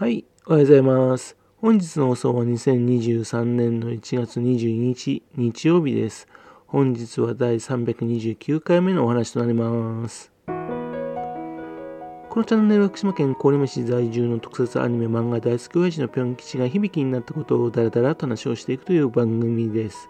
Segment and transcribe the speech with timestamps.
[0.00, 1.36] はい、おはようございます。
[1.60, 6.28] 本日の放送は2023年の1月22日、日曜日です。
[6.68, 10.30] 本日は第329回目のお話となります。
[10.46, 20.08] このチャンネルは福島県郡山市在住の特撮アニメ漫画大好き親父のぴょん吉が響きになったことをだらだらと話をしていくという番組です。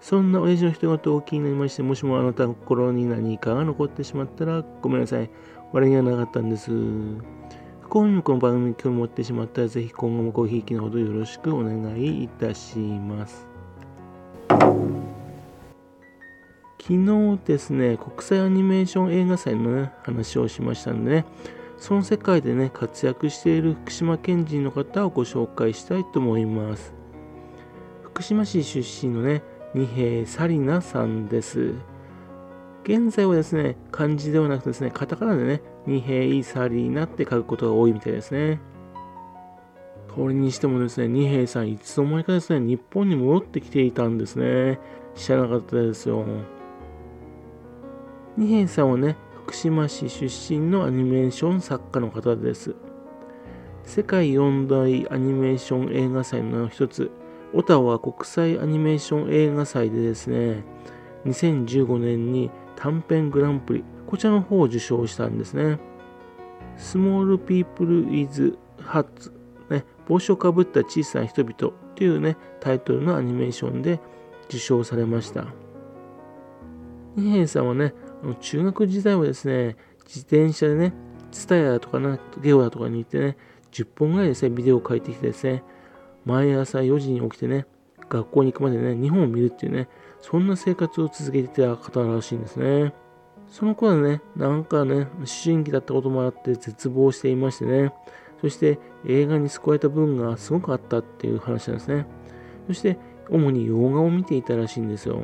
[0.00, 5.28] そんな親父の人事を気になりまして、もしもあなたの心に何かが残ってしまったらごめんなさい。
[5.72, 6.70] 笑いがなかったんです。
[7.86, 13.46] 不幸にもこの番組に興味持ってしまったら、ぜひ今後もごひいきのほどよろしくお願いいたします。
[16.82, 21.26] 昨日ですね、国際アニメーション映画祭のね、話をしましたんでね、
[21.78, 26.92] その世界でね、活躍している福島県人の方をご紹介したいと思います。
[28.02, 29.44] 福島市出身のね、
[29.74, 31.74] 二瓶紗理奈さんです。
[32.88, 38.60] 現在はですね、漢字ではなくてですね、カタカナでね、二瓶紗理奈って書くことが多いみたいですね。
[40.14, 44.78] それにしてもですね、二瓶さん、いつの間にかですね、日本に戻ってきていたんですね。
[45.16, 46.24] 知らなかったですよ。
[48.36, 52.76] 二瓶さんはね、福島市出身のアニメーション作家の方です。
[53.82, 57.10] 世界四大アニメーション映画祭の一つ、
[57.52, 60.62] オタワ国際アニメーション映画祭でですね、
[61.24, 65.78] 2015年に短編グランプリ、こちらの方を受賞したんですね。
[66.76, 69.32] スモールピープルイズハッツ、
[69.70, 71.72] ね、帽子をかぶった小さな人々と
[72.04, 74.00] いうね、タイトルのアニメーションで
[74.48, 75.46] 受賞されました。
[77.16, 77.94] 二瓶さんはね、
[78.40, 80.92] 中学時代はですね、自転車でね、
[81.32, 83.36] ツタヤとかな、ゲオヤとかに行ってね、
[83.72, 85.64] 10本ぐらいですね、ビデオを書いてきてですね、
[86.24, 87.66] 毎朝4時に起きてね、
[88.08, 89.88] 学校に行くまでね、日本を見るっていうね、
[90.20, 92.92] そんな生活を続けてた方らしいんですね。
[93.48, 97.92] その頃はね、なんかね、思春期だったこともあって絶望していましてね、
[98.40, 102.06] そして映画に救われた分がすごくあったっていう話なんですね。
[102.66, 102.98] そして、
[103.30, 105.20] 主に洋画を見ていたらしいんですよ。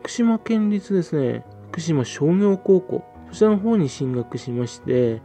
[0.00, 5.22] 福島県立ですね、福島商業高校、そちらの方に進学しまして、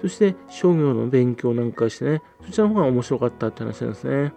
[0.00, 4.32] そして商業の勉強なんかしてね、そちらの方が面白かったって話なんですね。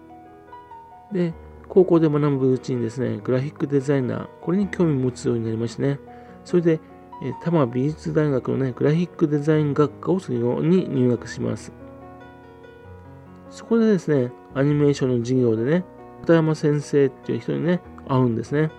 [1.12, 1.34] で、
[1.72, 6.00] 高校で学ぶうちにですね、グラフィックデザイナー、これに興味を持つようになりましてね、
[6.44, 6.82] それで、
[7.24, 11.72] え、多摩美術大学のね、グラフィックデザイン学科を卒業に入学します。
[13.50, 15.86] そこでですね、アニメーションの授業でね、
[16.20, 18.70] 片山先生っていう人にね、会うんですね。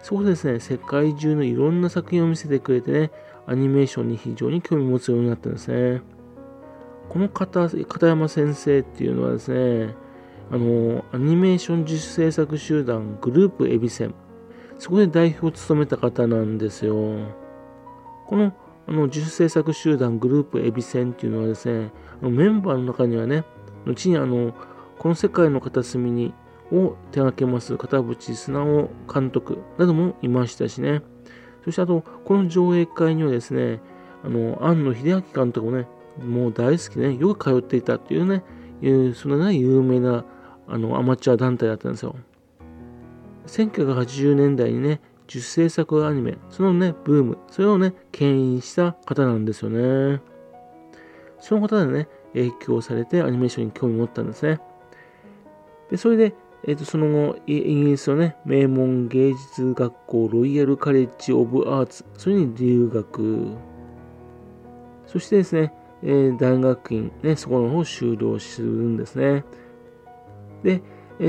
[0.00, 3.12] そこでですね、世界中のいろんな作品を見せてくれてね、
[3.46, 6.02] アニメーションに非常に興味を持つようになったんですね。
[7.08, 9.94] この片片山先生っていうのはですね、
[10.52, 14.14] あの、アニメーション自主制作集団グループエビセン。
[14.78, 16.94] そこで代表を務めた方なんですよ。
[18.26, 18.52] この
[18.86, 21.90] あの自主制作集団グループエビセンっていうのはですね、
[22.20, 23.44] あのメンバーの中にはね、
[23.86, 24.54] 後にあの、
[24.98, 26.34] この世界の片隅に
[26.70, 31.00] を手掛けます片渕素直監督などもいましたしね。
[31.64, 33.80] そしてあと、この上映会にはですね、
[34.22, 35.86] あの、庵野秀明監督もね、
[36.22, 38.42] もう大好きでね、よく通っていたっていうね、
[38.82, 40.24] いうそんなね、有名な
[40.72, 42.16] あのアマチュア団体だったんですよ。
[43.46, 50.22] 1980年代にね、自主制作アニメ、そのね、ブーム、それをね、牽引した方なんですよね。
[51.40, 54.60] その方でね、影響されてアニメーションに興味を持ったんですね。
[55.90, 56.34] で、それで、
[56.64, 63.48] えー、とその後、イギリスのね、名門芸術学校ロイヤルカレッジ・オブ・アーツ、それに留学。
[65.06, 69.44] そしてですね、えー、大学院、ね、そこの方を修了するんですね。
[70.62, 70.82] で、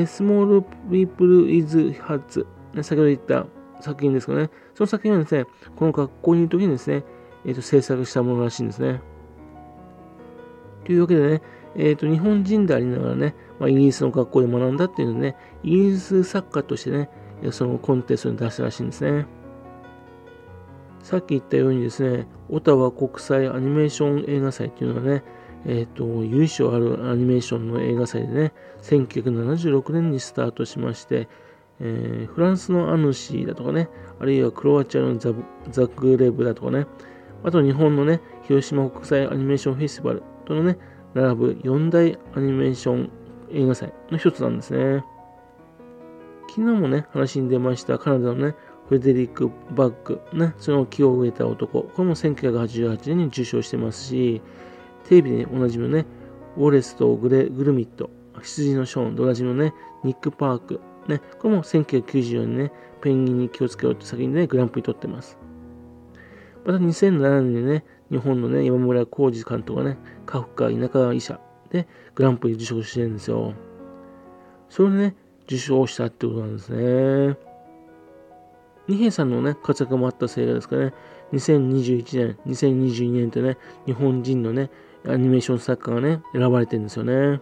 [0.06, 2.48] スモール・ピープル・イズ・ハッツ、
[2.82, 3.46] 先ほど言った
[3.82, 4.50] 作品ですかね。
[4.76, 5.46] その作品はですね、
[5.76, 7.04] この学校にいる時にですね、
[7.46, 9.02] えー、と制作したものらしいんですね。
[10.86, 11.42] というわけでね、
[11.76, 17.10] えー、と日本人でありながらね、まあ、イギリスの学校で学んだっていうのでね、イギリス作家としてね、
[17.52, 19.26] そのコンテストに出したらしいんですね。
[21.02, 25.24] さっき言ったようにですね、オタワ国際アニメーション映画祭っていうのはね、
[25.66, 31.28] えっ、ー、と、由緒あるアニメーションの映画祭でね、1976年にスタートしまして、
[31.79, 33.90] えー、フランスのアヌシーだとかね、
[34.20, 35.34] あるいはクロアチアのザ
[35.70, 36.85] ザグレブだとかね、
[37.43, 40.78] あと日本のね、広島国際アニメーションフェスティバルとのね、
[41.14, 43.11] 並ぶ4大アニメーション
[43.52, 45.03] 映画祭の一つなんですね。
[46.49, 48.55] 昨日もね、話に出ましたカナダのね、
[48.88, 54.41] フレデリック・バッグ、ね、その木を植えた男、これも1988年に受賞してますし、
[55.03, 56.05] テレビでおなじみのね、
[56.58, 58.09] ウォレスとグレグルミット、
[58.41, 59.73] 羊のショーンでおなじのね、
[60.03, 62.72] ニック・パーク、ね、これも1994年ね、
[63.02, 65.38] ペンギンに気をつけようって先にね、グランプリ取ってます。
[66.66, 71.40] また2007年にね、日本のね、山村浩二監督がね、カフカ田舎医者、
[71.73, 73.53] でグランプリ受賞してるんですよ。
[74.70, 75.16] それでね、
[75.46, 77.38] 受賞したってことなんですね。
[78.88, 80.94] 二平さんのね、活躍もあったせいですかね、
[81.34, 84.70] 2021年、2022年とね、日本人のね、
[85.08, 87.41] アニメーション作家がね、選ばれてるんですよね。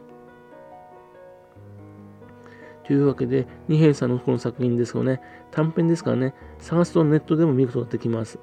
[2.86, 5.22] というわけで、二平さんのこの作品ですけどね、
[5.52, 8.40] 短編ですからね、探すとネットでも見ることができます。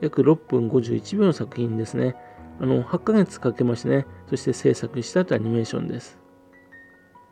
[0.00, 2.14] 約6分51秒の作品ですね。
[2.60, 6.18] あの、8ヶ月かけましてね、そして制作したとアニメーションです。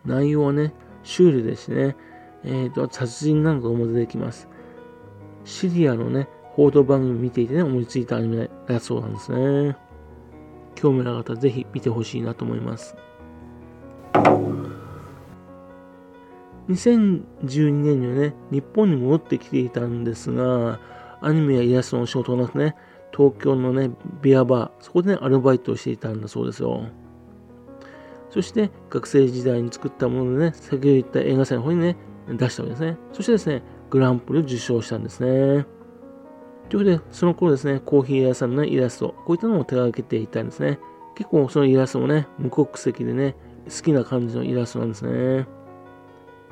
[0.05, 0.72] 内容はね、
[1.02, 1.96] シュールですしね、
[2.44, 4.49] え、ー、と、殺人なんかも出てきます。
[5.44, 9.76] シリアのね、報道番組見ていてね、思いついたアニメだそうなんですね。
[10.75, 12.96] 興味のある方、ぜひ見てほしいなと思います。
[16.69, 20.78] 2012年にはね、日本に戻ってきていたんですが、
[21.20, 22.76] アニメやイラストの仕事がなくね、
[23.12, 23.90] 東京のね、
[24.22, 26.87] ビアバー、そこでね、アルバイトをしていたんだそうですよ。
[28.31, 31.96] そして学生時代に作ったものでね、先ほど言った映画祭の方にね、
[32.28, 32.96] 出したわけですね。
[33.12, 35.67] そしてですね、グランプリを受賞したんですね。
[36.70, 40.78] ということで、その頃ですね、コーヒー屋さんのイラスト、こういったのも手掛けていたんですね。
[41.17, 43.34] 結構そのイラストもね、無国籍でね、
[43.64, 45.46] 好きな感じのイラストなんですね。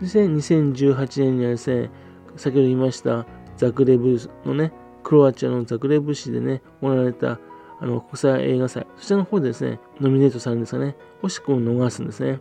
[0.01, 1.91] で、2018年にはですね、
[2.37, 3.27] 先ほど言いました
[3.57, 4.73] ザグレブのね、
[5.05, 7.39] クロアチアのザグレブ市でね、行われた
[7.81, 12.41] あの国際映画祭、そちらの方でですね、ノミネートされるんですがね、惜しくも逃すんですね。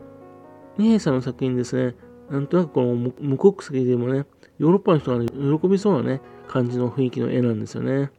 [0.79, 1.95] 二平さんの作品ですね、
[2.31, 4.25] なんとなくこの無国籍でもね、
[4.57, 5.27] ヨーロッパの人が、ね、
[5.59, 8.11] 喜びそうなね、感じの雰囲気の絵なんですよね。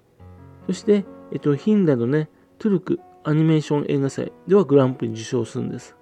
[0.67, 2.29] そして、えっと、ヒンダのね、
[2.59, 5.97] トゥルクアニメーション映画祭ではグランプリ受賞するんです。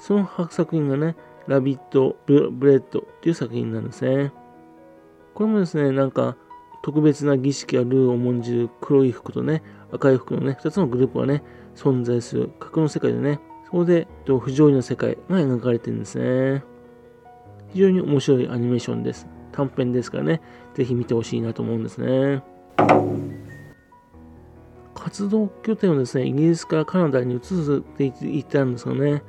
[0.00, 1.16] その作品がね、
[1.46, 4.32] ラビット・ブレッドっていう作品なんですね。
[5.34, 6.36] これもですね、なんか
[6.82, 11.42] 特別な儀式やルールを重んじる黒い服とね、赤い服のね、2つのグループがね、
[11.74, 16.64] 存在する架空の世界でね、そこでと不条理の世界が描かれてるんですね。
[17.68, 19.26] 非常に面白いアニメーションです。
[19.52, 20.40] 短編ですからね、
[20.78, 22.40] ぜひ見てほしいなと思うんですね。
[24.94, 29.24] 活動拠点をですね、イギリスからカナダに移していったんですよね。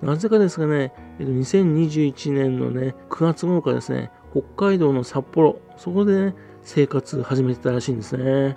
[0.00, 8.56] なぜかですかね、2021年のね、9月頃からですね、北海道の札幌、そこでね、生活始めてたらしいんですね。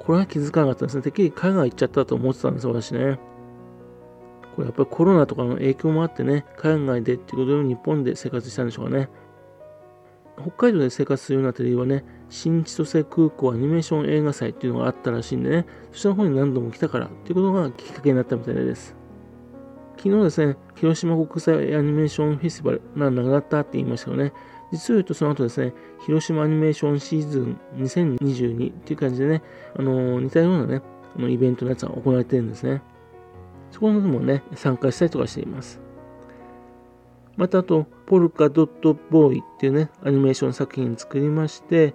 [0.00, 1.02] これは気づかなかったですね。
[1.02, 3.20] てっきり海外行っちゃったと思ってたんです、私ね。
[4.56, 9.08] これやっぱりコロナとかの影響もあってね、海外でっていうことで日本で生活したんでしょうかね。
[10.40, 18.94] 北海道で生活するようになった理由はね、新千歳空港アニメーション映画祭っていうのがあったらしいんでね、そちらの方に何度も来たからっていうことがきっかけになったみたいです。
[19.96, 24.32] 昨日ですね、広島国際アニメーションフェスティバルがなくなったって言いましたよね。
[24.72, 25.72] 実を言うとその後ですね、
[26.04, 29.42] 広島アニメーションシーズン2022っていう感じでね、
[29.74, 30.82] あのー、似たようなね、
[31.16, 32.82] あのイベントのやつが行われてるんですね。
[33.70, 35.85] そこのもね、参加したりとかしています。
[37.36, 41.94] またあと、ポルカドットボーイっていうね、アニメーション作品作りまして、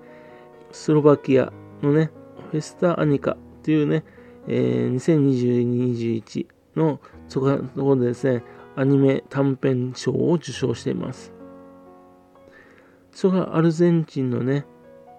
[0.72, 1.52] スロバキア
[1.82, 2.12] のね、
[2.52, 4.04] フェスタアニカっていうね、
[4.48, 8.44] えー、2022-21のそこでですね、
[8.76, 11.34] アニメ短編賞を受賞しています。
[13.12, 14.66] それがアルゼンチンのね、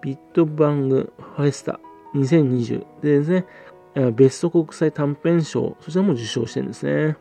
[0.01, 1.79] ビットバングフェスタ
[2.15, 3.45] 2020でですね、
[4.11, 7.17] ベスト国際短編賞、そちらも受賞してるんですね。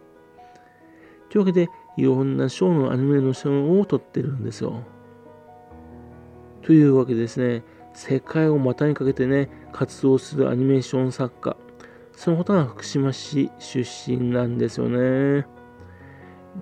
[1.29, 4.83] というわけで、いろんな賞のアニメの賞を取ってるんですよ。
[6.63, 11.57] というわけですね、世界を股にかけてね、活動するアニメーション作家、
[12.15, 15.47] そのことが福島市出身なんですよね。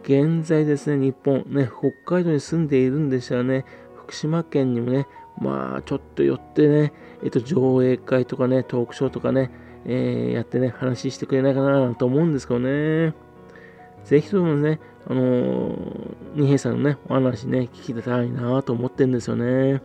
[0.02, 3.64] 現在ですね、日本、ね、北海道に住んでいるんでしたらね、
[3.96, 5.06] 福島県にもね、
[5.38, 9.50] まあ、ちょっと寄ってね、えっと、上映会とかね、トークショーとかね、
[9.84, 13.14] えー、やってね、話してくれないかなと思うんですけどね。
[14.04, 19.82] ぜひともね、あのー、二平さんのね、お話ね、聞きたいなと思ってるんですよね。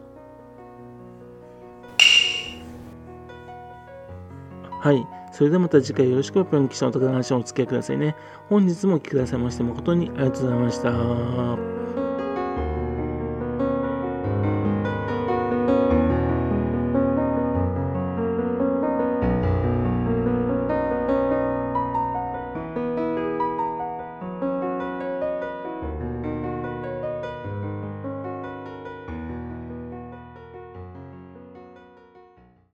[4.86, 5.08] はい。
[5.32, 8.16] それではまた次回よろしくおぴょん記者の高橋のお付き合いくださいね。
[8.50, 11.85] 本日もお聴きくださいまして誠にありがとうございました。